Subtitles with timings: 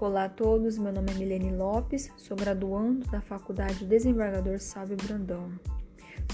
[0.00, 5.52] Olá a todos, meu nome é Milene Lopes, sou graduando da Faculdade Desembargador Sábio Brandão.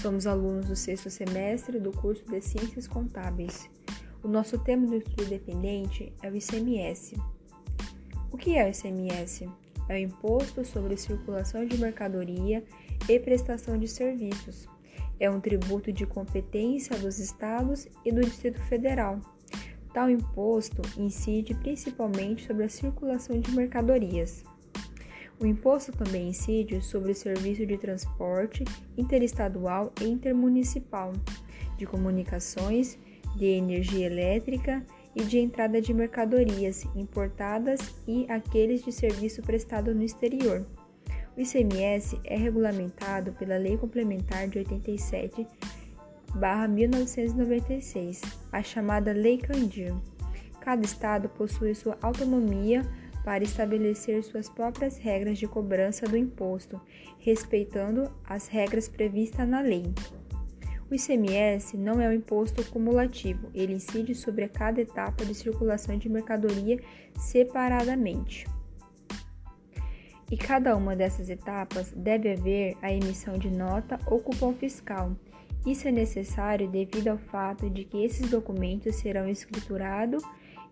[0.01, 3.69] Somos alunos do sexto semestre do curso de Ciências Contábeis.
[4.23, 7.17] O nosso tema do estudo dependente é o ICMS.
[8.31, 9.49] O que é o ICMS?
[9.89, 12.63] É o Imposto sobre Circulação de Mercadoria
[13.09, 14.65] e Prestação de Serviços.
[15.19, 19.19] É um tributo de competência dos estados e do Distrito Federal
[19.97, 24.43] Tal imposto incide principalmente sobre a circulação de mercadorias.
[25.39, 28.63] O imposto também incide sobre o serviço de transporte
[28.95, 31.13] interestadual e intermunicipal,
[31.79, 32.99] de comunicações,
[33.35, 40.03] de energia elétrica e de entrada de mercadorias importadas e aqueles de serviço prestado no
[40.03, 40.63] exterior.
[41.35, 45.47] O ICMS é regulamentado pela Lei Complementar de 87
[46.35, 49.93] 1996, a chamada Lei Candir.
[50.59, 52.81] Cada estado possui sua autonomia
[53.23, 56.79] para estabelecer suas próprias regras de cobrança do imposto,
[57.19, 59.93] respeitando as regras previstas na lei.
[60.89, 66.07] O ICMS não é um imposto cumulativo, ele incide sobre cada etapa de circulação de
[66.07, 66.79] mercadoria
[67.17, 68.47] separadamente.
[70.31, 75.11] E cada uma dessas etapas deve haver a emissão de nota ou cupom fiscal,
[75.65, 80.23] isso é necessário devido ao fato de que esses documentos serão escriturados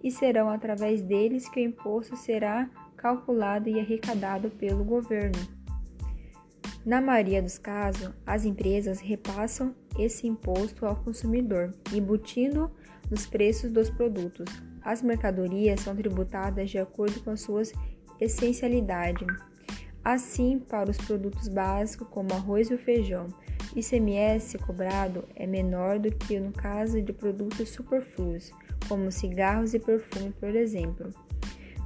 [0.04, 5.40] e serão através deles que o imposto será calculado e arrecadado pelo governo.
[6.86, 12.70] Na maioria dos casos, as empresas repassam esse imposto ao consumidor, embutindo
[13.10, 14.46] nos preços dos produtos.
[14.84, 17.74] As mercadorias são tributadas de acordo com as suas
[18.20, 19.28] essencialidades.
[20.04, 23.28] Assim, para os produtos básicos, como arroz e feijão,
[23.76, 28.52] ICMS cobrado é menor do que no caso de produtos superfluos,
[28.88, 31.14] como cigarros e perfume, por exemplo.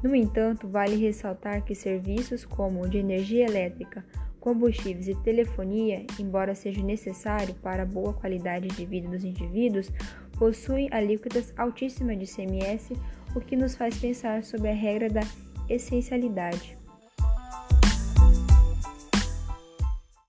[0.04, 4.06] No entanto, vale ressaltar que serviços como o de energia elétrica,
[4.40, 9.92] combustíveis e telefonia, embora seja necessário para a boa qualidade de vida dos indivíduos,
[10.38, 12.94] possuem alíquotas altíssimas de ICMS,
[13.36, 15.22] o que nos faz pensar sobre a regra da
[15.68, 16.78] essencialidade.